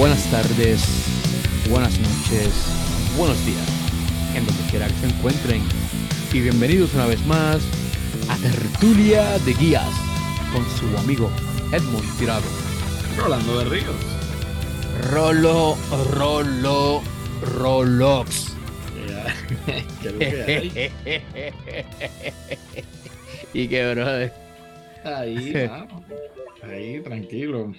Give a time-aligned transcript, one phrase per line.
[0.00, 0.82] buenas tardes,
[1.68, 2.48] buenas noches,
[3.18, 3.68] buenos días,
[4.34, 5.60] en donde quiera que se encuentren.
[6.32, 7.60] Y bienvenidos una vez más
[8.30, 9.90] a Tertulia de Guías
[10.54, 11.30] con su amigo
[11.70, 12.46] Edmond Tirado.
[13.18, 13.94] Rolando de Ríos.
[15.12, 15.76] Rolo,
[16.12, 17.02] Rolo,
[17.58, 18.56] Rolox.
[23.52, 24.32] y que, brother.
[25.04, 25.52] Ahí,
[26.62, 27.74] ahí, tranquilo.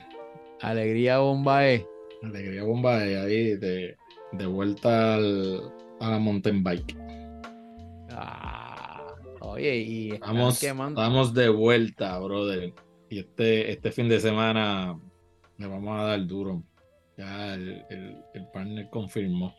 [0.61, 1.83] Alegría Bombae.
[2.23, 3.97] Alegría Bombae, ahí de,
[4.31, 6.95] de vuelta al, a la mountain bike.
[8.11, 12.73] Ah, oye, y estamos, estamos de vuelta, brother.
[13.09, 14.99] Y este, este fin de semana
[15.57, 16.63] le vamos a dar duro.
[17.17, 17.83] Ya el,
[18.33, 19.53] el, partner confirmó.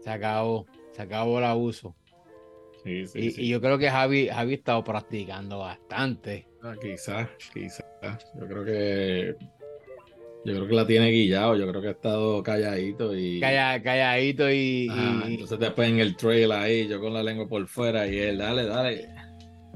[0.00, 1.96] Se acabó, se acabó el abuso.
[2.84, 3.42] Sí, sí, y, sí.
[3.42, 6.46] y, yo creo que Javi, Javi ha estado practicando bastante.
[6.62, 7.84] Ah, quizás, quizás.
[8.38, 9.36] Yo creo que
[10.46, 13.40] yo creo que la tiene guillado, yo creo que ha estado calladito y.
[13.40, 17.48] Calla, calladito y, ah, y, Entonces después en el trail ahí, yo con la lengua
[17.48, 19.08] por fuera y él, dale, dale.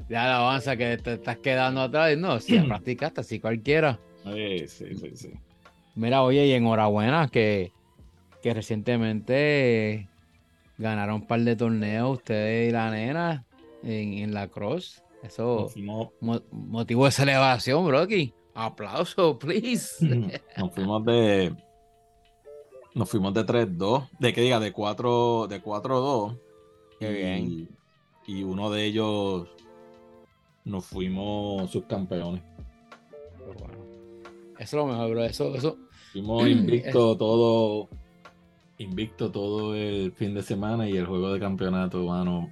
[0.09, 2.17] Ya la avanza que te estás quedando atrás.
[2.17, 3.99] No, si practicaste, así cualquiera.
[4.23, 5.33] Sí, sí, sí, sí.
[5.95, 7.73] Mira, oye, y enhorabuena que,
[8.41, 10.07] que recientemente
[10.77, 13.45] ganaron un par de torneos ustedes y la nena
[13.83, 15.03] en, en la cross.
[15.21, 15.69] Eso
[16.51, 18.33] motivo de celebración, Brocky.
[18.53, 20.05] Aplauso, please.
[20.57, 21.55] Nos fuimos de.
[22.93, 24.09] Nos fuimos de 3-2.
[24.19, 26.37] De que diga, de 4 de 4-2.
[26.99, 27.69] Qué bien.
[28.27, 29.47] Y uno de ellos
[30.65, 32.43] nos fuimos subcampeones.
[33.37, 33.77] Pero bueno.
[34.59, 35.23] Eso es lo mejor, bro.
[35.23, 35.77] Eso, eso.
[36.11, 37.89] Fuimos invicto todo.
[38.77, 42.51] Invicto todo el fin de semana y el juego de campeonato, mano.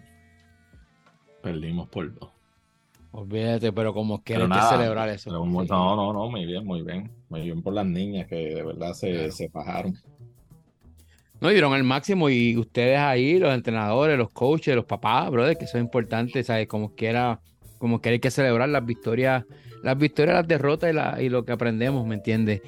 [1.42, 2.39] Perdimos por dos.
[3.12, 5.30] Olvídate, pero como que celebrar eso.
[5.32, 5.46] Pero.
[5.46, 7.12] No, no, no, muy bien, muy bien.
[7.30, 9.32] Muy bien por las niñas que de verdad se, claro.
[9.32, 9.98] se fajaron.
[11.42, 15.66] No, dieron el máximo y ustedes ahí, los entrenadores, los coaches, los papás, brother, que
[15.66, 16.68] eso es importante, ¿sabes?
[16.68, 17.40] Como quiera,
[17.78, 19.46] como que hay que celebrar las victorias,
[19.82, 22.62] las victorias, las derrotas y, la, y lo que aprendemos, ¿me entiendes?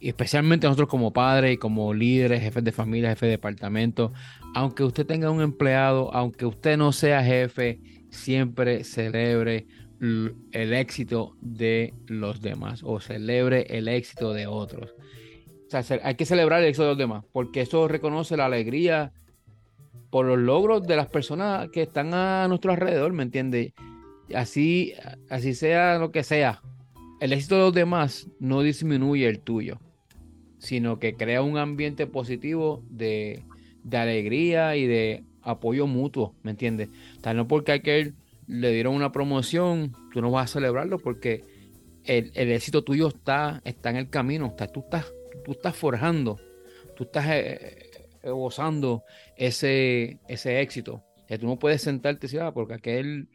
[0.00, 4.12] Y especialmente nosotros como padres y como líderes, jefes de familia, jefes de departamento,
[4.54, 7.78] aunque usted tenga un empleado, aunque usted no sea jefe,
[8.12, 9.66] siempre celebre
[10.00, 14.94] el éxito de los demás o celebre el éxito de otros.
[15.66, 19.12] O sea, hay que celebrar el éxito de los demás porque eso reconoce la alegría
[20.10, 23.72] por los logros de las personas que están a nuestro alrededor, ¿me entiende?
[24.34, 24.92] Así,
[25.30, 26.60] así sea lo que sea,
[27.20, 29.78] el éxito de los demás no disminuye el tuyo,
[30.58, 33.44] sino que crea un ambiente positivo de,
[33.84, 36.88] de alegría y de apoyo mutuo, ¿me entiendes?
[37.22, 38.14] Sea, no porque a aquel
[38.46, 41.44] le dieron una promoción, tú no vas a celebrarlo porque
[42.04, 45.12] el, el éxito tuyo está, está en el camino, está, tú, estás,
[45.44, 46.38] tú estás forjando,
[46.96, 47.90] tú estás eh,
[48.24, 49.04] gozando
[49.36, 51.04] ese, ese éxito.
[51.24, 53.28] O sea, tú no puedes sentarte y decir, ah, porque aquel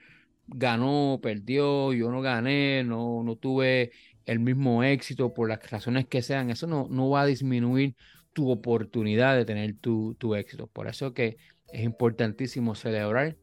[0.47, 3.91] ganó, perdió, yo no gané, no, no tuve
[4.25, 7.95] el mismo éxito por las razones que sean, eso no, no va a disminuir
[8.33, 10.67] tu oportunidad de tener tu, tu éxito.
[10.67, 11.37] Por eso que
[11.71, 13.35] es importantísimo celebrar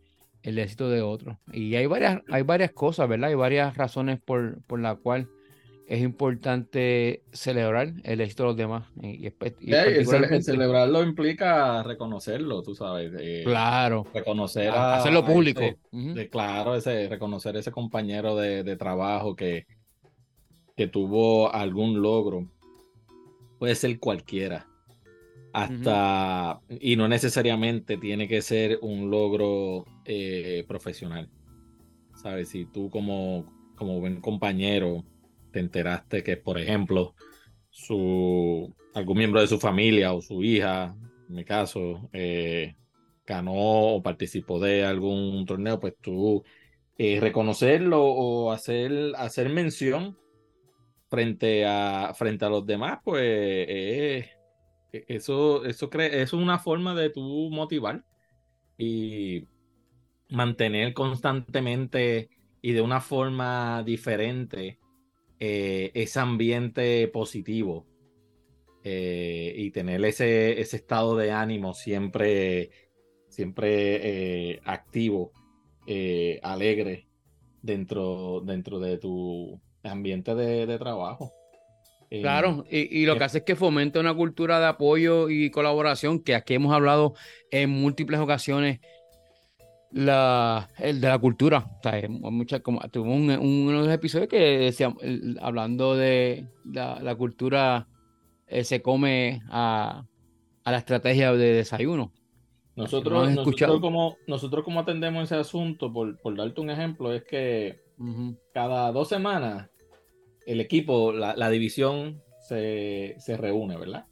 [0.43, 1.37] el éxito de otros.
[1.53, 3.31] Y hay varias, hay varias cosas, ¿verdad?
[3.31, 5.29] Hay varias razones por, por la cual
[5.87, 8.89] es importante celebrar el éxito de los demás.
[9.03, 13.13] Y, y el, celebrarlo implica reconocerlo, tú sabes.
[13.19, 14.07] Eh, claro.
[14.13, 15.61] Reconocer a, hacerlo público.
[15.63, 16.15] Ese, uh -huh.
[16.15, 19.67] de, claro, ese, reconocer ese compañero de, de trabajo que,
[20.77, 22.47] que tuvo algún logro.
[23.59, 24.67] Puede ser cualquiera
[25.55, 31.31] hasta, y no necesariamente tiene que ser un logro eh, profesional.
[32.17, 32.49] ¿Sabes?
[32.49, 35.05] Si tú como, como buen compañero
[35.53, 37.15] te enteraste que, por ejemplo,
[37.71, 40.97] su, algún miembro de su familia o su hija,
[41.29, 42.75] en mi caso, eh,
[43.25, 46.43] ganó o participó de algún torneo, pues tú
[46.99, 50.19] eh, reconocerlo o hacer, hacer mención
[51.09, 54.31] frente a, frente a los demás, pues eh,
[55.09, 58.05] eso, eso cre es una forma de tú motivar
[58.79, 59.49] y
[60.31, 62.31] mantener constantemente
[62.63, 64.79] y de una forma diferente
[65.41, 67.87] eh, ese ambiente positivo
[68.83, 72.71] eh, y tener ese, ese estado de ánimo siempre,
[73.29, 75.33] siempre eh, activo,
[76.43, 77.09] alegre
[77.63, 81.33] dentro, dentro de tu ambiente de, de trabajo.
[82.21, 86.21] Claro, y, y, lo que hace es que fomenta una cultura de apoyo y colaboración
[86.21, 87.15] que aquí hemos hablado
[87.51, 88.81] en múltiples ocasiones
[89.95, 91.71] la, el de la cultura.
[91.79, 94.99] O sea, mucha, como, tuvo un, un, unos episodios que decíamos,
[95.41, 97.87] hablando de la, la, cultura
[98.49, 100.05] eh, se come a,
[100.65, 102.13] la estrategia de desayuno.
[102.75, 107.85] Nosotros, nosotros, como, nosotros como atendemos ese asunto, por, por darte un ejemplo, es que
[108.53, 109.71] cada dos semanas
[110.47, 114.07] el equipo, la, división se, reúne, ¿verdad?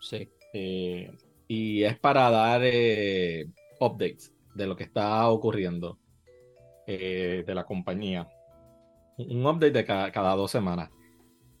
[0.00, 0.28] Sí.
[0.52, 1.10] Eh,
[1.48, 3.46] y es para dar eh,
[3.80, 5.98] updates de lo que está ocurriendo
[6.86, 8.28] de la compañía.
[9.16, 10.90] Un update de cada dos semanas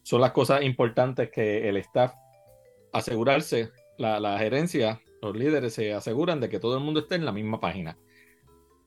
[0.02, 2.12] son las cosas importantes que el staff
[2.92, 7.32] asegurarse, la, gerencia, los líderes se aseguran de que todo el mundo esté en la
[7.32, 7.96] misma página.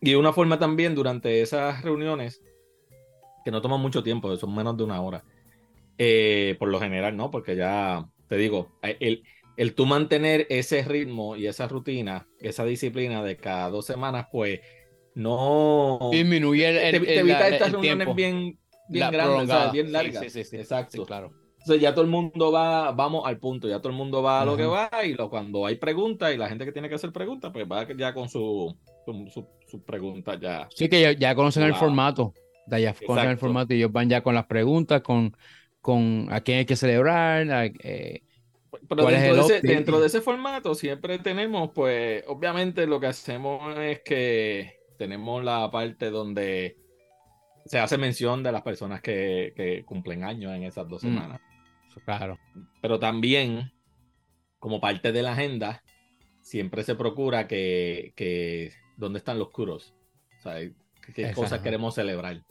[0.01, 2.41] Y una forma también durante esas reuniones,
[3.45, 5.23] que no toman mucho tiempo, son menos de una hora,
[5.97, 7.31] eh, por lo general, ¿no?
[7.31, 9.23] Porque ya, te digo, el,
[9.55, 14.59] el tú mantener ese ritmo y esa rutina, esa disciplina de cada dos semanas, pues
[15.13, 18.59] no disminuye el, te, evita estas reuniones bien
[18.89, 20.21] bien grande, bien larga.
[20.21, 21.05] Sí, sí, sí, Exacto.
[21.05, 21.31] claro.
[21.59, 24.45] Entonces ya todo el mundo va, vamos al punto, ya todo el mundo va a
[24.45, 27.11] lo que va y lo, cuando hay preguntas y la gente que tiene que hacer
[27.11, 30.67] preguntas, pues va ya con su, su, su, pregunta ya.
[30.75, 32.33] Sí, que ya, conocen el formato,
[32.67, 35.35] ya conocen el formato y ellos van ya con las preguntas, con,
[35.81, 37.47] con a quién hay que celebrar,
[37.79, 38.21] eh,
[38.87, 43.77] pero dentro de, ese, dentro de, ese, formato siempre tenemos, pues, obviamente lo que hacemos
[43.77, 46.77] es que tenemos la parte donde
[47.65, 51.07] se hace mención de las personas que, cumplen años en esas dos mm.
[51.07, 51.41] semanas.
[52.03, 52.37] claro.
[52.81, 53.71] Pero también,
[54.59, 55.83] como parte de la agenda,
[56.41, 59.95] siempre se procura que, que ¿dónde están los curos?
[60.39, 60.59] O sea,
[61.13, 62.41] qué cosas queremos celebrar.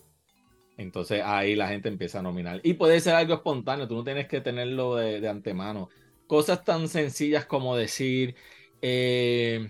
[0.76, 2.61] Entonces ahí la gente empieza a nominar.
[2.62, 5.88] Y puede ser algo espontáneo, tú no tienes que tenerlo de, antemano.
[6.26, 8.35] Cosas tan sencillas como decir,
[8.82, 9.69] eh,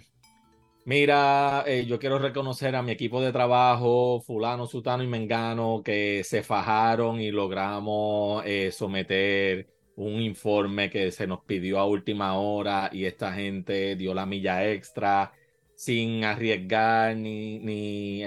[0.87, 6.23] Mira, eh, yo quiero reconocer a mi equipo de trabajo, fulano, sutano y mengano, que
[6.25, 9.67] se fajaron y logramos eh, someter
[9.97, 14.71] un informe que se nos pidió a última hora y esta gente dio la milla
[14.71, 15.33] extra
[15.75, 18.23] sin arriesgar ni, ni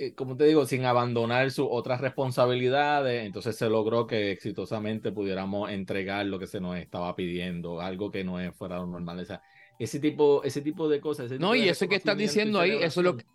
[0.00, 3.26] eh, como te digo, sin abandonar sus otras responsabilidades.
[3.26, 8.24] Entonces se logró que exitosamente pudiéramos entregar lo que se nos estaba pidiendo, algo que
[8.24, 9.18] no es fuera de lo normal.
[9.18, 9.42] O sea,
[9.78, 11.30] ese tipo, ese tipo de cosas.
[11.38, 13.26] no, y eso que estás diciendo ahí, eso es lo que.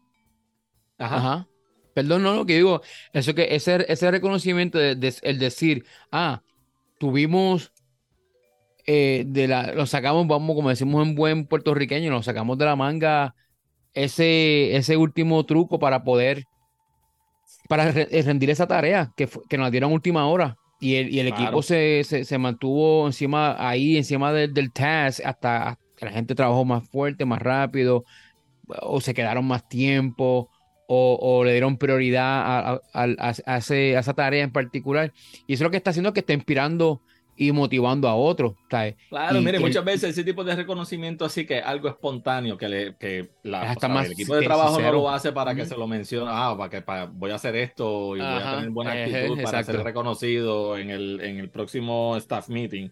[0.97, 1.47] Ajá.
[1.94, 2.81] Perdón, no, lo que digo,
[3.13, 6.41] eso que ese, ese reconocimiento, de, el decir, ah,
[6.97, 7.71] tuvimos,
[8.85, 12.75] eh, de la, lo sacamos, vamos, como decimos en buen puertorriqueño, lo sacamos de la
[12.75, 13.35] manga
[13.95, 16.45] ese, ese último truco para poder,
[17.67, 20.57] para eh, rendir esa tarea que, que nos dieron última hora.
[20.79, 25.79] Y el, y el equipo se, se, mantuvo encima, ahí, encima del, del task hasta,
[25.95, 28.03] que la gente trabajó más fuerte, más rápido,
[28.67, 30.50] o se quedaron más tiempo,
[30.88, 35.13] o, le dieron prioridad a, esa tarea en particular.
[35.47, 37.01] Y eso es lo que está haciendo que está inspirando
[37.38, 38.54] y motivando a otros.
[38.68, 43.30] Claro, mire, muchas veces ese tipo de reconocimiento así que algo espontáneo que, le, que
[43.44, 46.70] la, el equipo de trabajo no lo hace para que se lo mencione, ah, para
[46.70, 46.84] que
[47.14, 51.22] voy a hacer esto y voy a tener buena actitud para ser reconocido en el,
[51.22, 52.90] en el próximo staff meeting.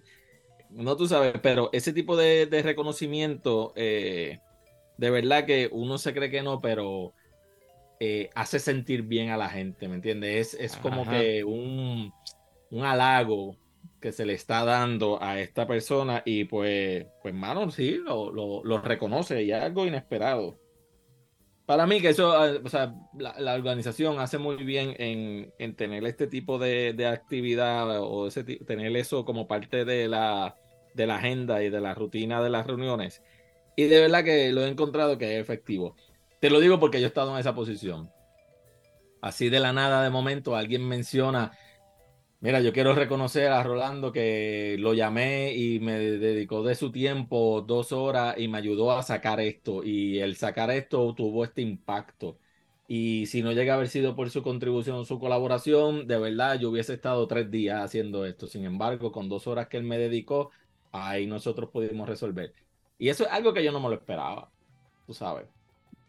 [0.69, 4.39] No tú sabes, pero ese tipo de, reconocimiento, eh,
[4.97, 7.13] de verdad que uno se cree que no, pero
[7.99, 10.57] eh, hace sentir bien a la gente, ¿me entiendes?
[10.59, 12.11] Es, como que un,
[12.71, 13.55] un halago
[14.03, 18.81] que se le está dando a esta persona y pues, pues mano, sí, lo, lo,
[18.81, 20.59] reconoce y es algo inesperado.
[21.65, 26.05] Para mí que eso, ah, o sea, la, organización hace muy bien en, en tener
[26.05, 30.57] este tipo de, de actividad o ese, tener eso como parte de la,
[30.93, 33.23] de la agenda y de la rutina de las reuniones.
[33.77, 35.95] Y de verdad que lo he encontrado que es efectivo.
[36.41, 38.11] Te lo digo porque yo he estado en esa posición.
[39.21, 41.53] Así de la nada, de momento, alguien menciona,
[42.43, 47.61] mira, yo quiero reconocer a Rolando que lo llamé y me dedicó de su tiempo
[47.65, 49.83] dos horas y me ayudó a sacar esto.
[49.83, 52.37] Y el sacar esto tuvo este impacto.
[52.87, 56.69] Y si no llega a haber sido por su contribución, su colaboración, de verdad yo
[56.69, 58.47] hubiese estado tres días haciendo esto.
[58.47, 60.51] Sin embargo, con dos horas que él me dedicó,
[60.91, 62.53] ahí nosotros pudimos resolver.
[62.97, 64.51] Y eso es algo que yo no me lo esperaba,
[65.07, 65.47] tú sabes.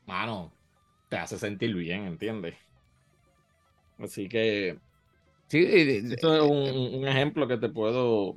[0.07, 0.53] Mano,
[1.09, 2.57] te hace sentir bien, ¿entiendes?
[3.99, 4.79] Así que...
[5.49, 8.35] Sí, esto es un, ejemplo que te puedo,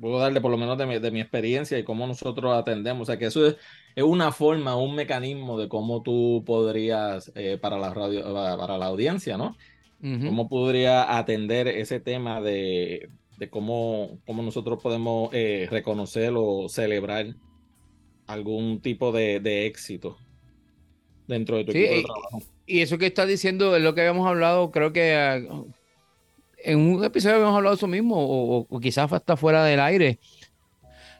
[0.00, 3.02] puedo darle por lo menos de mi, de mi experiencia y cómo nosotros atendemos.
[3.02, 3.56] O sea, que eso es,
[3.94, 8.86] es una forma, un mecanismo de cómo tú podrías, eh, para, la radio, para, la
[8.86, 9.56] audiencia, ¿no?
[10.00, 13.10] ¿Cómo podría atender ese tema de,
[13.40, 17.34] de cómo, cómo nosotros podemos eh, reconocer o celebrar
[18.26, 20.18] algún tipo de, éxito
[21.26, 22.42] dentro de tu equipo de trabajo.
[22.66, 25.40] Y eso que estás diciendo es lo que habíamos hablado, creo que ah,
[26.64, 30.18] en un episodio habíamos hablado de eso mismo, o, quizás hasta fuera del aire,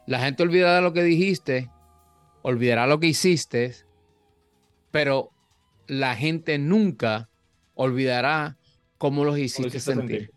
[0.07, 1.71] la gente olvidará lo que dijiste,
[2.43, 3.75] olvidará lo que hiciste,
[4.91, 5.31] pero
[5.87, 7.29] la gente nunca
[7.75, 8.57] olvidará
[8.99, 10.31] cómo los hiciste, sentir.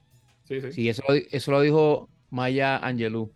[0.45, 0.89] Sí, sí.
[0.89, 3.31] eso, eso lo dijo Maya Angelou.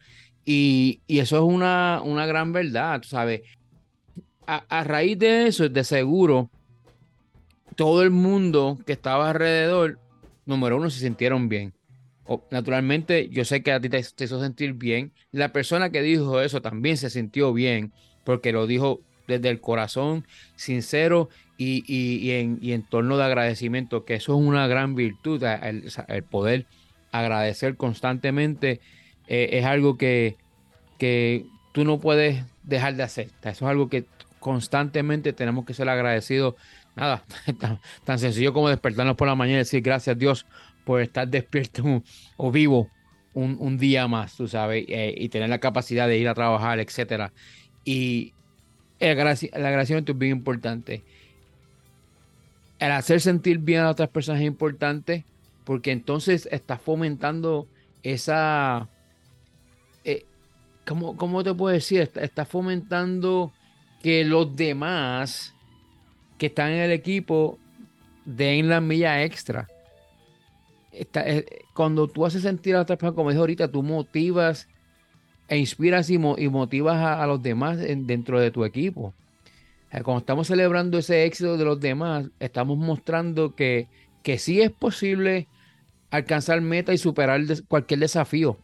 [0.46, 3.42] Y, eso es una, una, gran verdad, ¿sabes?
[4.46, 6.50] A, a, raíz de eso, de seguro,
[7.76, 10.00] todo el mundo que estaba alrededor,
[10.48, 11.74] número uno, se sintieron bien.
[12.52, 15.14] naturalmente, yo sé que a ti te, hizo sentir bien.
[15.32, 20.26] La persona que dijo eso también se sintió bien, porque lo dijo desde el corazón,
[20.56, 26.66] sincero y, en, torno de agradecimiento, que eso es una gran virtud, el, el poder
[27.12, 28.80] agradecer constantemente
[29.28, 30.38] eh, es algo que,
[30.98, 33.30] que tú no puedes dejar de hacer.
[33.42, 34.06] Eso es algo que
[34.40, 36.56] constantemente tenemos que ser agradecidos.
[36.98, 37.24] Nada,
[38.06, 40.46] tan, sencillo como despertarnos por la mañana y decir gracias Dios
[40.84, 42.04] por estar despierto
[42.38, 42.90] o vivo
[43.34, 47.32] un, día más, tú sabes, eh, y tener la capacidad de ir a trabajar, etcétera.
[47.86, 48.34] Y
[49.00, 51.04] el, el agradecimiento es bien importante.
[52.80, 55.24] El hacer sentir bien a otras personas es importante
[55.66, 57.68] porque entonces está fomentando
[58.02, 58.90] esa...
[60.04, 60.26] Eh,
[60.86, 62.10] ¿cómo, te puedo decir?
[62.16, 63.52] Está, fomentando
[64.02, 65.54] que los demás
[66.38, 67.60] que están en el equipo
[68.26, 69.68] den la milla extra.
[70.92, 74.68] Eh, cuando tú haces sentir a otras personas, como dije ahorita, tú motivas
[75.48, 79.14] e inspiras y, motivas a, los demás dentro de tu equipo.
[79.90, 83.88] Cuando estamos celebrando ese éxito de los demás, estamos mostrando que,
[84.22, 85.48] que sí es posible
[86.12, 88.58] alcanzar meta y superar cualquier desafío.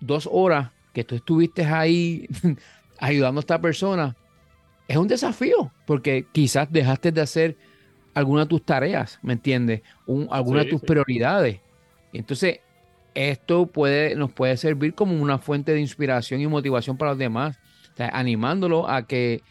[0.00, 2.26] dos horas que tú estuviste ahí
[2.98, 4.16] ayudando a esta persona
[4.88, 7.56] es un desafío, porque quizás dejaste de hacer
[8.14, 9.82] alguna de tus tareas, ¿me entiendes?
[10.06, 11.60] Un, alguna de tus prioridades.
[12.12, 12.60] Entonces,
[13.14, 17.58] esto puede, nos puede servir como una fuente de inspiración y motivación para los demás,
[17.98, 19.42] animándolo a que,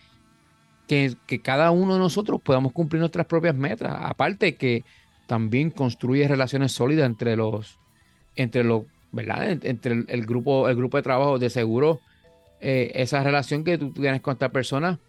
[0.87, 3.95] que, que, cada uno de nosotros podamos cumplir nuestras propias metas.
[3.99, 4.85] Aparte que
[5.27, 7.77] también construye relaciones sólidas entre los,
[8.35, 9.51] entre los, ¿verdad?
[9.63, 11.37] Entre el, grupo, el grupo de trabajo.
[11.37, 11.99] De seguro,
[12.59, 14.99] eh, esa relación que tú tienes con esta persona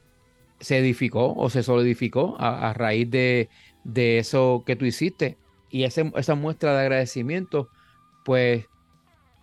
[0.60, 3.48] se edificó o se solidificó a, raíz de,
[3.94, 5.36] eso que tú hiciste.
[5.70, 7.68] Y ese, esa muestra de agradecimiento,
[8.24, 8.66] pues,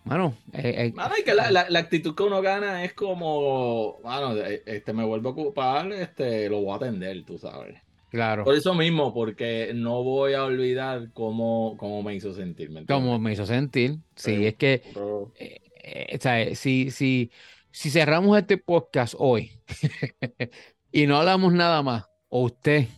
[0.04, 0.36] mano.
[0.52, 5.30] Eh, eh, que la, la, actitud que uno gana es como, mano, este, me vuelvo
[5.30, 7.80] a ocupar, este, lo voy a atender, tú sabes.
[8.10, 8.44] Claro.
[8.44, 12.70] Por eso mismo, porque no voy a olvidar cómo, cómo me hizo sentir.
[12.70, 13.96] ¿me cómo me hizo sentir.
[14.14, 14.82] Sí, es que
[15.34, 15.60] eh,
[16.24, 17.30] eh, si, si,
[17.70, 19.52] si cerramos este podcast hoy
[20.96, 22.88] y no hablamos nada más, o usted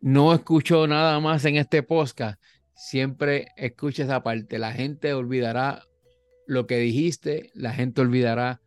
[0.00, 2.40] no escuchó nada más en este podcast,
[2.76, 4.60] siempre escuche esa parte.
[4.60, 5.82] La gente olvidará
[6.46, 8.60] lo que dijiste, la gente olvidará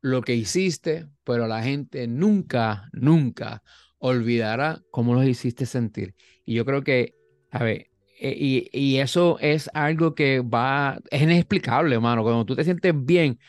[0.00, 3.64] lo que hiciste, pero la gente nunca, nunca
[3.98, 6.14] olvidará cómo los hiciste sentir.
[6.44, 7.16] Y yo creo que,
[7.50, 7.88] a ver,
[8.20, 12.22] eh, y, eso es algo que va, es inexplicable, hermano.
[12.22, 13.40] Cuando tú te sientes bien,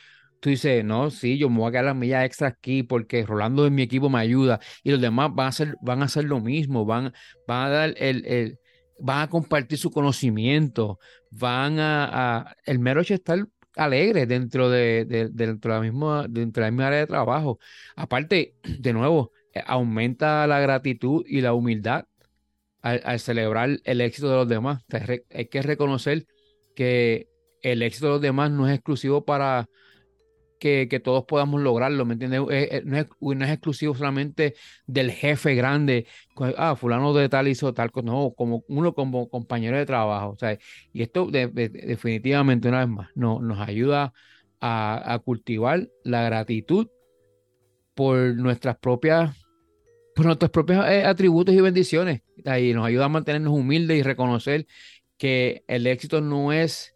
[0.44, 3.64] tú dices, no, sí, yo me voy a quedar la milla extra aquí porque Rolando
[3.64, 6.42] de mi equipo me ayuda y los demás van a hacer, van a hacer lo
[6.42, 7.14] mismo, van,
[7.48, 8.60] van a dar el, el
[9.00, 11.00] van a compartir su conocimiento,
[11.32, 13.48] van a, el mero hecho de estar
[13.78, 17.60] alegre dentro de, dentro de la misma, dentro de área de trabajo.
[17.96, 22.04] Aparte, de nuevo, eh, aumenta la gratitud y la humildad
[22.82, 24.84] al, celebrar el éxito de los demás.
[25.30, 26.26] hay que reconocer
[26.76, 27.30] que
[27.62, 29.70] el éxito de los demás no es exclusivo para
[30.64, 32.42] que, todos podamos lograrlo, ¿me entiendes?
[32.50, 34.56] Eh, eh, no, es, exclusivo solamente
[34.88, 36.08] del jefe grande,
[36.58, 40.38] ah, fulano de tal hizo tal no, como uno como compañero de trabajo,
[40.94, 44.14] y esto definitivamente una vez más no, nos ayuda
[44.62, 46.88] a, a cultivar la gratitud
[47.94, 49.36] por nuestras propias
[50.16, 52.22] por nuestros propios eh, atributos y bendiciones.
[52.38, 54.68] Y nos ayuda a mantenernos humildes y reconocer
[55.18, 56.93] que el éxito no es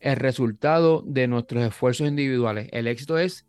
[0.00, 2.68] el resultado de nuestros esfuerzos individuales.
[2.72, 3.46] El éxito es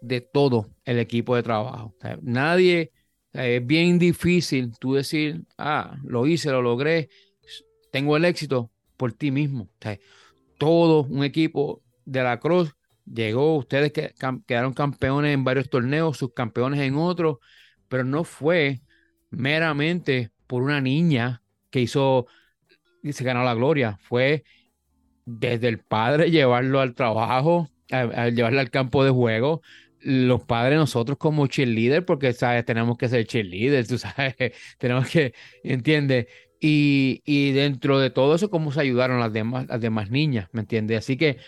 [0.00, 1.94] de todo el equipo de trabajo.
[2.22, 2.92] nadie,
[3.32, 7.08] es bien difícil tú decir, ah, lo hice, lo logré,
[7.90, 9.68] tengo el éxito por ti mismo.
[10.58, 14.14] todo un equipo de la Cruz llegó, ustedes que,
[14.46, 17.38] quedaron campeones en varios torneos, subcampeones en otros
[17.92, 18.80] pero no fue
[19.28, 22.26] meramente por una niña que hizo
[23.02, 24.44] y se ganó la gloria, fue
[25.24, 29.62] desde el padre llevarlo al trabajo, a, llevarlo al campo de juego,
[30.00, 34.34] los padres nosotros como cheerleader, porque sabes, tenemos que ser cheerleaders, tú sabes,
[34.78, 36.26] tenemos que, ¿entiendes?
[36.60, 40.60] Y, y, dentro de todo eso, cómo se ayudaron las demás, las demás niñas, ¿me
[40.60, 40.98] entiendes?
[40.98, 41.38] Así que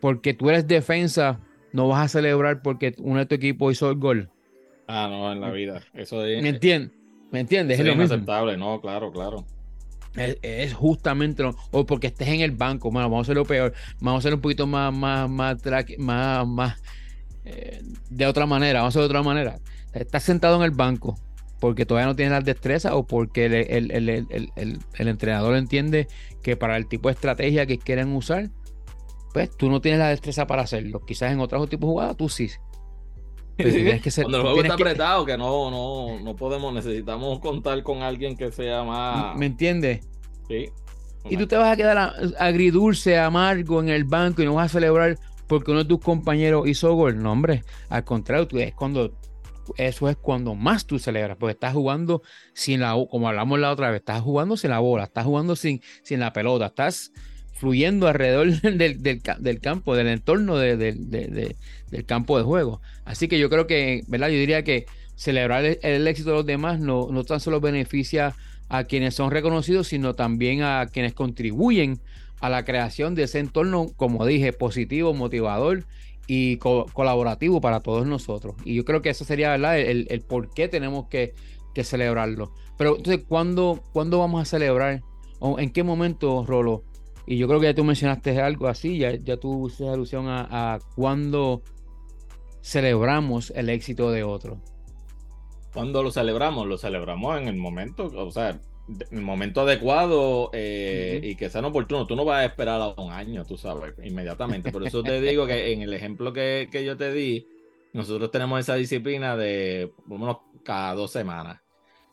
[0.00, 1.40] porque tú eres defensa,
[1.72, 4.30] no vas a celebrar porque uno de tu equipo hizo el gol.
[4.88, 5.82] Ah, no, en la vida.
[5.94, 6.42] Eso es.
[6.42, 6.96] ¿Me entiendes?
[7.30, 7.78] ¿Me entiendes?
[7.78, 9.44] Es, lo inaceptable, no, claro, claro.
[10.14, 14.18] Es, justamente lo, o porque estés en el banco, bueno, vamos a hacerlo peor, vamos
[14.18, 16.82] a hacer un poquito más, más, más, más,
[17.44, 19.58] eh, de otra manera, vamos a hacer de otra manera.
[19.92, 21.18] Estás sentado en el banco
[21.60, 26.06] porque todavía no tienes las destrezas o porque el, el, entrenador entiende
[26.42, 28.50] que para el tipo de estrategia que quieren usar,
[29.32, 31.00] pues tú no tienes la destreza para hacerlo.
[31.04, 32.50] Quizás en otros tipos de jugadas tú sí.
[34.22, 38.52] Cuando el juego está apretado, que no, no, no podemos, necesitamos contar con alguien que
[38.52, 39.36] sea más.
[39.36, 40.06] ¿Me entiendes?
[40.48, 40.68] Sí.
[41.28, 44.78] Y tú te vas a quedar agridulce, amargo en el banco y no vas a
[44.78, 47.20] celebrar porque uno de tus compañeros hizo gol.
[47.20, 49.12] No, hombre, al contrario, tú, es cuando
[49.76, 52.22] eso es cuando más tú celebras, porque estás jugando
[52.54, 55.82] sin la, como hablamos la otra vez, estás jugando sin la bola, estás jugando sin,
[56.02, 57.12] sin la pelota, estás
[57.58, 61.56] fluyendo alrededor del, del, campo, del entorno del
[62.06, 62.80] campo de juego.
[63.04, 64.28] Así que yo creo que, ¿verdad?
[64.28, 64.86] Yo diría que
[65.16, 68.36] celebrar el, éxito de los demás no, no tan solo beneficia
[68.68, 72.00] a quienes son reconocidos, sino también a quienes contribuyen
[72.40, 75.84] a la creación de ese entorno, como dije, positivo, motivador
[76.28, 78.54] y colaborativo para todos nosotros.
[78.64, 79.80] Y yo creo que eso sería ¿verdad?
[79.80, 81.34] El, el por qué tenemos que,
[81.74, 82.52] que, celebrarlo.
[82.76, 85.02] Pero entonces, ¿cuándo, ¿cuándo vamos a celebrar?
[85.40, 86.84] ¿O ¿En qué momento, Rolo?
[87.30, 90.46] Y yo creo que ya tú mencionaste algo así, ya, ya tú hiciste alusión a,
[90.48, 91.62] a cuándo
[92.62, 94.62] celebramos el éxito de otro.
[95.74, 98.58] Cuando lo celebramos, lo celebramos en el momento, o sea,
[99.10, 102.06] el momento adecuado eh, y que sea oportuno.
[102.06, 104.72] Tú no vas a esperar a un año, tú sabes, inmediatamente.
[104.72, 107.46] Por eso te digo que en el ejemplo que, yo te di,
[107.92, 111.60] nosotros tenemos esa disciplina de por lo menos cada dos semanas.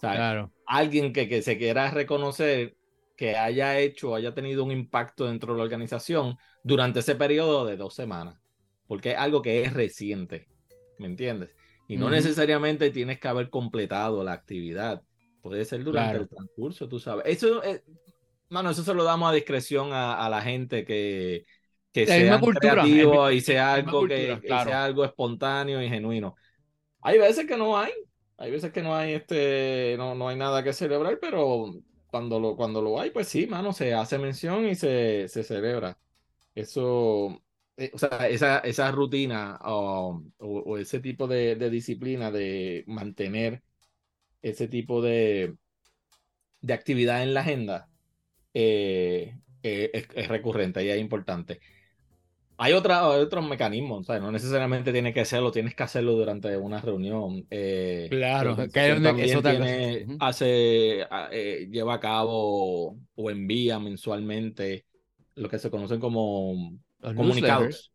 [0.02, 0.52] claro.
[0.68, 2.76] Alguien que, que se quiera reconocer
[3.16, 7.78] que haya hecho, haya tenido un impacto dentro de la organización durante ese periodo de
[7.78, 8.40] dos semanas.
[8.88, 10.48] Porque es algo que es reciente,
[11.00, 11.50] ¿me entiendes?
[11.88, 15.04] Y no necesariamente tienes que haber completado la actividad
[15.46, 17.24] Puede ser durante el transcurso, tú sabes.
[17.28, 17.84] Eso, eh,
[18.50, 21.46] mano, eso se lo damos a discreción a, la gente que,
[21.94, 26.36] que sea creativo y sea algo que, sea algo espontáneo y genuino.
[27.00, 27.92] Hay veces que no hay,
[28.40, 31.76] hay veces que no hay este, no, no hay nada que celebrar, pero
[32.16, 36.00] cuando lo, cuando lo hay, pues sí, mano, se hace mención y se, se celebra.
[36.56, 37.44] Eso,
[37.76, 43.64] eh, o sea, esa, esa rutina um, o, ese tipo de, de disciplina de mantener
[44.42, 45.58] ese tipo de,
[46.62, 47.90] de actividad en la agenda
[48.54, 51.60] eh, eh, es, recurrente y es importante.
[52.58, 57.46] Hay, otra, otros mecanismos, no necesariamente tiene que hacerlo, tienes que hacerlo durante una reunión.
[57.50, 59.42] Eh, claro, que eso
[60.20, 61.06] hace,
[61.70, 64.86] lleva a cabo o envía mensualmente
[65.36, 67.92] lo que se conocen como comunicados.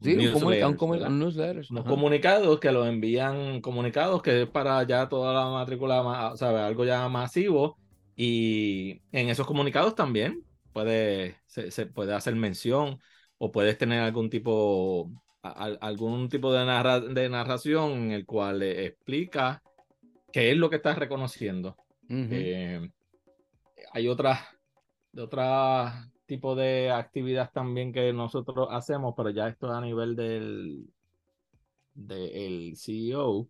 [0.00, 6.32] Sí, un, newsletter, comunicados que los envían, comunicados que es para ya toda la matrícula,
[6.36, 6.60] ¿sabes?
[6.60, 7.78] algo ya masivo.
[8.16, 12.98] Y en esos comunicados también puede, se, puede hacer mención
[13.44, 15.10] o puedes tener algún tipo,
[15.42, 16.64] algún tipo de,
[17.12, 19.62] de narración en el cual explica
[20.32, 21.76] qué es lo que estás reconociendo.
[22.08, 22.88] Eh,
[23.92, 24.40] hay otras,
[25.14, 30.86] otras tipo de actividad también que nosotros hacemos, pero ya esto a nivel del,
[31.92, 33.46] del CEO,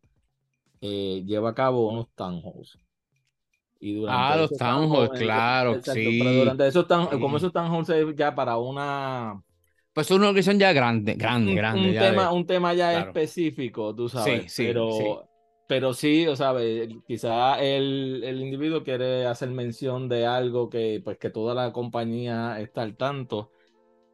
[0.81, 2.77] eh, lleva a cabo unos town halls.
[3.79, 6.19] Y durante ah, los town halls, claro, sí.
[6.19, 9.41] Pero durante esos town, como esos town halls es ya para una...
[9.95, 11.91] Pues es una organización ya grande, grande, grande.
[11.91, 14.43] Un, tema, un tema ya específico, tú sabes.
[14.43, 15.29] Sí, sí, pero
[15.67, 16.55] pero sí, o sea,
[17.07, 22.61] quizá el, el, individuo quiere hacer mención de algo que, pues, que toda la compañía
[22.61, 23.51] está al tanto.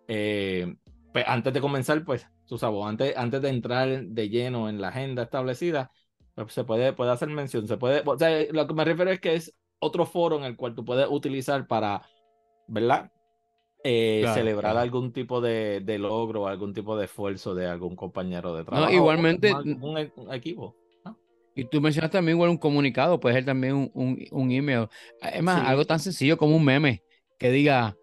[0.06, 0.76] Eh,
[1.12, 4.88] pues, antes de comenzar, pues, tú sabes, antes, antes de entrar de lleno en la
[4.88, 5.90] agenda establecida,
[6.36, 7.66] pues, se puede, puede hacer mención.
[7.66, 10.56] Se puede, o sea, lo que me refiero es que es otro foro en el
[10.56, 12.02] cual tú puedes utilizar para,
[12.68, 13.10] ¿verdad?
[13.82, 18.64] Eh, celebrar algún tipo de, de, logro, algún tipo de esfuerzo de algún compañero de
[18.64, 18.90] trabajo.
[18.90, 19.52] No, igualmente.
[19.54, 19.96] un
[20.32, 20.76] equipo.
[21.54, 24.88] Y tú mencionas también igual un comunicado, puede ser también un, un, un email.
[25.20, 27.02] Es más, algo tan sencillo como un meme
[27.38, 27.96] que diga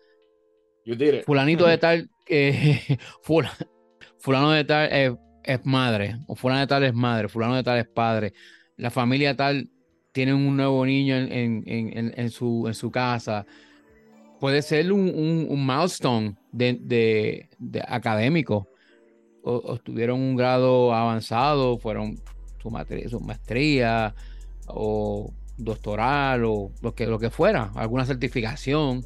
[1.25, 2.97] fulanito de tal, eh,
[4.19, 7.87] fulano de tal es, madre, o fulano de tal es madre, fulano de tal es
[7.87, 8.33] padre,
[8.75, 9.69] la familia tal
[10.11, 13.45] tiene un nuevo niño en, en, en, su, en su casa.
[14.39, 18.67] Puede ser un, un, milestone de, de, académico.
[19.43, 22.19] O, o, tuvieron un grado avanzado, fueron
[22.61, 24.13] su, maestría,
[24.67, 29.05] o doctoral o lo que, lo que fuera, alguna certificación,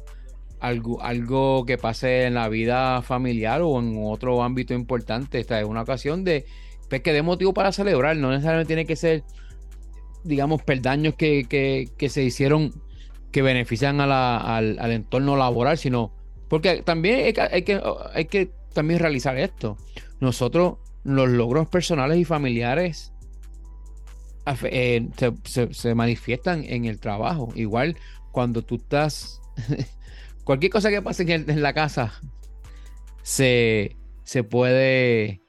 [0.60, 5.40] algo, algo que pase en la vida familiar o en otro ámbito importante.
[5.40, 6.44] Esta es una ocasión de
[6.88, 8.16] pues, que dé motivo para celebrar.
[8.16, 9.24] No necesariamente tiene que ser,
[10.24, 12.72] digamos, perdaños que, que, se hicieron
[13.32, 16.12] que benefician a al, al, entorno laboral, sino
[16.48, 17.80] porque también hay que, hay que,
[18.12, 19.78] hay que también realizar esto.
[20.20, 23.12] Nosotros, los logros personales y familiares
[24.64, 25.08] eh,
[25.44, 27.48] se, se, manifiestan en el trabajo.
[27.54, 27.96] Igual
[28.32, 29.40] cuando tú estás
[30.44, 32.12] cualquier cosa que pase en, la casa
[33.22, 35.40] se, se, puede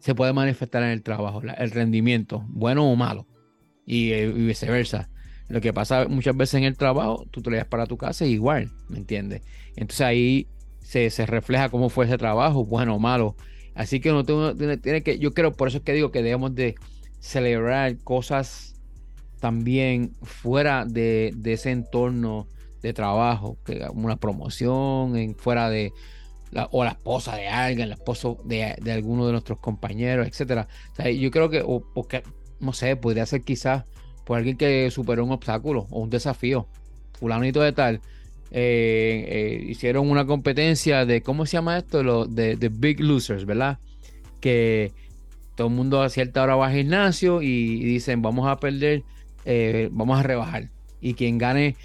[0.00, 3.26] se puede manifestar en el trabajo, el rendimiento, bueno o malo,
[3.86, 5.08] y, eh, viceversa.
[5.52, 8.24] Lo que pasa muchas veces en el trabajo, tú te lo llevas para tu casa
[8.24, 9.42] igual, ¿me entiendes?
[9.76, 10.48] Entonces ahí
[10.80, 13.36] se, refleja cómo fue ese trabajo, bueno o malo.
[13.74, 16.54] Así que uno tiene, tiene, que, yo creo, por eso es que digo que debemos
[16.54, 16.74] de
[17.20, 18.80] celebrar cosas
[19.40, 22.48] también fuera de, de ese entorno
[22.80, 25.92] de trabajo, que una promoción en, fuera de
[26.50, 30.66] la, o la esposa de alguien, el esposo de, de alguno de nuestros compañeros, etcétera.
[31.14, 32.22] yo creo que, o, porque,
[32.58, 33.84] no sé, podría ser quizás
[34.24, 36.66] por alguien que superó un obstáculo o un desafío,
[37.18, 38.00] fulanito de tal.
[38.50, 42.02] Eh, eh, hicieron una competencia de, ¿cómo se llama esto?
[42.02, 43.78] Lo, de, de Big Losers, ¿verdad?
[44.40, 44.92] Que
[45.54, 49.02] todo el mundo a cierta hora va al gimnasio y, dicen, vamos a perder,
[49.44, 51.76] eh, vamos a rebajar y quien gane,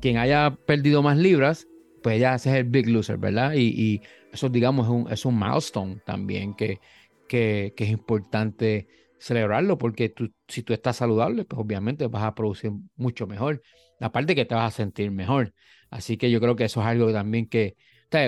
[0.00, 1.68] quien haya perdido más libras,
[2.02, 3.54] pues ya ese es el big loser, ¿verdad?
[3.54, 4.02] Y,
[4.32, 6.80] eso, digamos, es un, es un milestone también que,
[7.28, 8.88] que, es importante
[9.24, 13.62] celebrarlo, porque tú, si tú estás saludable, pues obviamente vas a producir mucho mejor.
[14.00, 15.54] Aparte que te vas a sentir mejor.
[15.90, 17.76] Así que yo creo que eso es algo también que,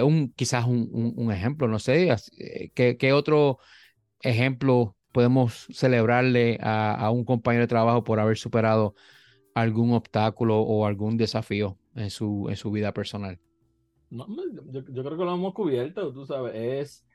[0.03, 3.59] un, quizás un, ejemplo, no sé, eh, ¿qué, ¿qué, otro
[4.21, 8.95] ejemplo podemos celebrarle a, a, un compañero de trabajo por haber superado
[9.55, 13.39] algún obstáculo o algún desafío en su, en su vida personal.
[14.11, 14.27] No,
[14.71, 17.07] yo, creo que lo hemos cubierto, tú sabes, es,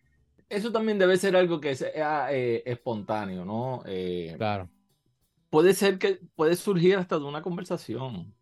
[0.51, 3.81] eso también debe ser algo que sea eh, espontáneo, ¿no?
[3.85, 4.69] Eh, claro.
[5.49, 8.33] Puede ser que puede surgir hasta de una conversación,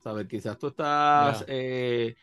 [0.00, 0.26] ¿sabes?
[0.26, 2.16] Quizás tú estás, eh,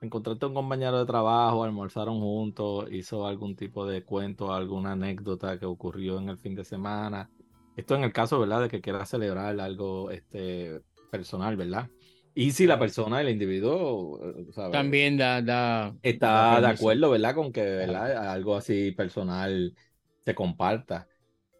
[0.00, 5.66] encontraste un compañero de trabajo, almorzaron juntos, hizo algún tipo de cuento, alguna anécdota que
[5.66, 7.28] ocurrió en el fin de semana
[7.80, 8.62] esto en el caso, ¿verdad?
[8.62, 11.88] De que quiera celebrar algo este, personal, ¿verdad?
[12.34, 17.34] Y si la persona, el individuo, eh, también da, está de acuerdo, ¿verdad?
[17.34, 18.30] Con que ¿verdad?
[18.30, 19.74] algo así personal
[20.24, 21.08] se comparta.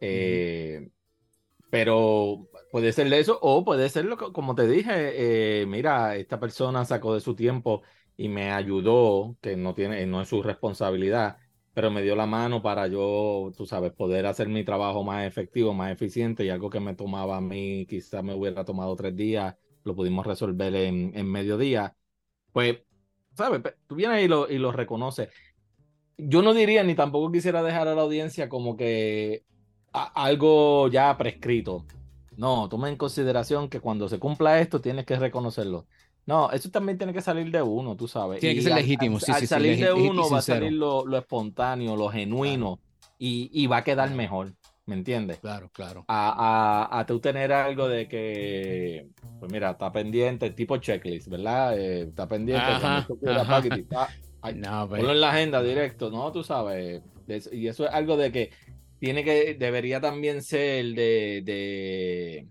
[0.01, 0.89] Eh,
[1.71, 6.85] pero puede ser eso, o puede ser lo como te dije, eh, mira, esta persona
[6.85, 7.83] sacó de su tiempo
[8.17, 11.39] y me ayudó, que no tiene, no es su responsabilidad,
[11.73, 15.73] pero me dio la mano para yo, tú sabes, poder hacer mi trabajo más efectivo,
[15.73, 19.55] más eficiente y algo que me tomaba a mí, quizás me hubiera tomado tres días,
[19.85, 21.95] lo pudimos resolver en, en mediodía.
[22.53, 22.79] Pues,
[23.35, 23.63] ¿sabes?
[23.87, 25.29] Tú vienes y lo, y lo reconoces.
[26.17, 29.45] Yo no diría ni tampoco quisiera dejar a la audiencia como que
[29.93, 31.87] algo ya prescrito.
[32.37, 35.87] No, toma en consideración que cuando se cumpla esto tienes que reconocerlo.
[36.27, 38.41] No, eso también tiene que salir de uno, tú sabes.
[38.41, 42.09] Tiene que ser legítimo, sí, al salir de uno va a salir lo, espontáneo, lo
[42.09, 42.81] genuino
[43.19, 44.55] y, va a quedar mejor,
[44.91, 45.39] ¿me entiendes?
[45.39, 46.05] Claro, claro.
[46.09, 49.07] A, a, a, tú tener algo de que,
[49.39, 51.79] pues mira, está pendiente, tipo checklist, ¿verdad?
[51.79, 52.65] Eh, está pendiente.
[52.65, 53.07] Ajá,
[54.55, 56.33] no, ponlo en la agenda directo, ¿no?
[56.33, 57.03] Tú sabes.
[57.53, 58.51] y eso es algo de que
[58.99, 62.49] tiene que, debería también ser de, de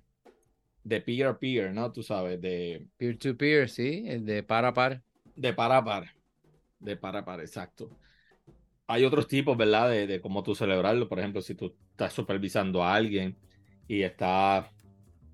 [0.84, 1.92] de peer a peer, ¿no?
[1.92, 2.88] Tú sabes, de...
[2.98, 5.04] Peer to peer, sí, de par a par.
[5.36, 6.06] De par a par.
[6.80, 7.92] De par a par, exacto.
[8.92, 9.90] Hay otros tipos, ¿verdad?
[9.92, 11.08] De, de cómo tú celebrarlo.
[11.08, 13.38] Por ejemplo, si tú estás supervisando a alguien
[13.88, 14.72] y está...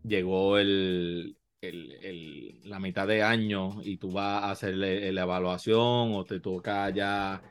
[0.03, 6.25] Llegó el, el, la mitad de año y tú vas a hacer la, evaluación o
[6.25, 7.41] te toca ya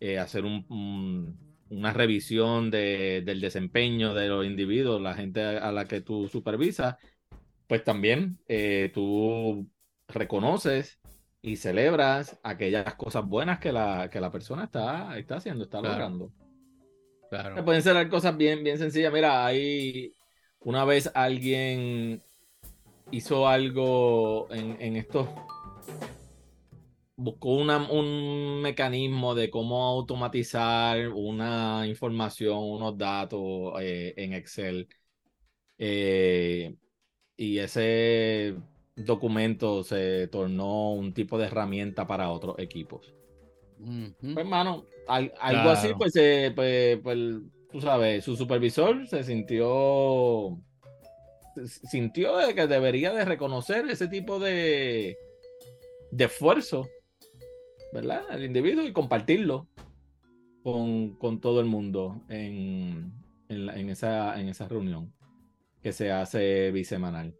[0.00, 1.36] eh, hacer un,
[1.68, 6.96] una revisión de, del desempeño de los individuos, la gente a la que tú supervisas,
[7.66, 9.68] pues también eh, tú
[10.08, 10.99] reconoces
[11.42, 16.32] y celebras aquellas cosas buenas que la, que la persona está, está haciendo, está logrando.
[17.30, 17.64] Claro.
[17.64, 19.12] Pueden ser cosas bien, bien sencillas.
[19.12, 20.12] Mira, hay
[20.60, 22.22] una vez alguien
[23.10, 25.28] hizo algo en, en esto,
[27.16, 34.88] buscó una, un mecanismo de cómo automatizar una información, unos datos eh, en Excel.
[35.78, 36.76] Eh,
[37.36, 38.54] y ese
[39.04, 43.14] documento se tornó un tipo de herramienta para otros equipos.
[43.78, 46.12] Pues, hermano, algo así, pues,
[46.54, 47.18] pues, pues,
[47.70, 50.58] tú sabes, su supervisor se sintió,
[51.64, 55.16] sintió que debería de reconocer ese tipo de,
[56.10, 56.88] de esfuerzo,
[57.92, 58.22] ¿verdad?
[58.28, 59.66] Al individuo y compartirlo
[60.62, 63.12] con, con todo el mundo en,
[63.48, 65.12] en, esa, en esa reunión
[65.82, 67.34] que se hace bisemanal.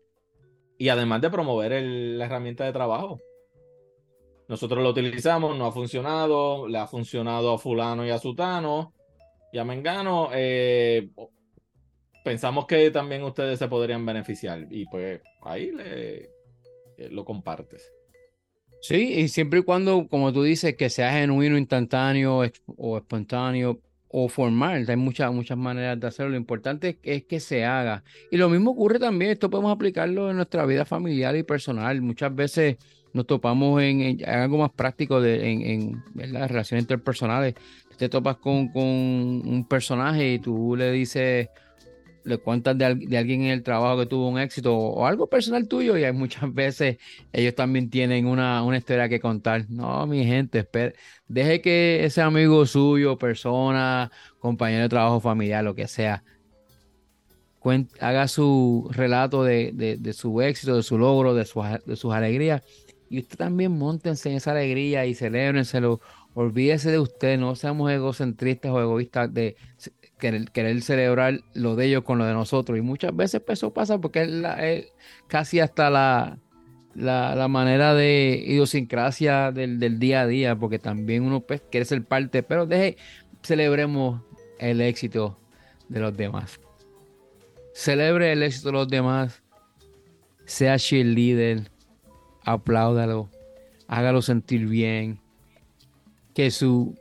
[0.81, 3.21] Y además de promover la herramienta de trabajo.
[4.49, 8.95] Nosotros lo utilizamos, no ha funcionado, le ha funcionado a fulano y a sutano
[9.53, 10.31] y a Mengano.
[10.33, 11.11] Eh,
[12.25, 16.31] pensamos que también ustedes se podrían beneficiar y pues ahí le,
[16.97, 17.93] eh, lo compartes.
[18.81, 22.41] Sí, y siempre y cuando, como tú dices, que sea genuino, instantáneo
[22.79, 26.33] o espontáneo o formal, hay muchas, muchas maneras de hacerlo.
[26.33, 28.03] Lo importante es que se haga.
[28.31, 32.03] Y lo mismo ocurre también, esto podemos aplicarlo en nuestra vida familiar y personal.
[32.03, 32.77] Muchas veces
[33.13, 35.63] nos topamos en, algo más práctico de, en,
[36.19, 37.55] en relaciones interpersonales.
[37.97, 41.49] Te topas con, con un personaje y tú le dices
[42.25, 45.97] le cuentas de, alguien en el trabajo que tuvo un éxito o, algo personal tuyo
[45.97, 46.99] y hay muchas veces
[47.33, 49.67] ellos también tienen una, una historia que contar.
[49.69, 50.67] No, mi gente,
[51.29, 56.23] deje que ese amigo suyo, persona, compañero de trabajo, familiar, lo que sea,
[58.01, 61.47] haga su relato de, su éxito, de su logro, de,
[61.87, 62.63] de sus alegrías.
[63.09, 66.01] Y usted también montense en esa alegría y celébrenselo.
[66.33, 69.57] Olvídese de usted, no seamos egocentristas o egoístas de
[70.21, 72.79] querer, celebrar lo de ellos con lo de nosotros.
[72.79, 74.93] Y muchas veces pues, eso pasa porque es,
[75.27, 76.39] casi hasta la,
[76.95, 82.43] la, manera de idiosincrasia del, día a día, porque también uno pues, quiere ser parte,
[82.43, 82.97] pero deje,
[83.43, 84.23] celebremos
[84.59, 85.39] el éxito
[85.89, 86.61] de los demás.
[87.73, 89.43] Celebre el éxito de los demás,
[90.45, 91.71] sea cheerleader,
[92.45, 93.31] apláudalo,
[93.89, 95.21] hágalo sentir bien,
[96.35, 96.95] que su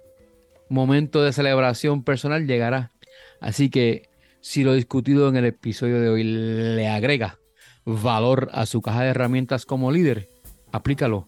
[0.69, 2.91] momento de celebración personal llegará.
[3.41, 4.09] Así que
[4.41, 7.39] si lo discutido en el episodio de hoy le agrega
[7.85, 10.29] valor a su caja de herramientas como líder,
[10.71, 11.25] aplícalo.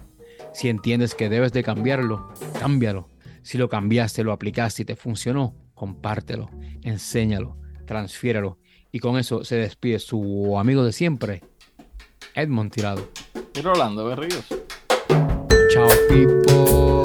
[0.54, 3.10] Si entiendes que debes de cambiarlo, cámbialo.
[3.44, 6.50] Si lo cambiaste, lo aplicaste y te funcionó, compártelo,
[6.84, 8.60] enséñalo, transfiéralo.
[8.92, 11.42] Y con eso se despide su amigo de siempre,
[12.36, 13.10] Edmond Tirado.
[13.56, 14.46] Y Rolando Berríos.
[15.70, 17.01] Chao, people.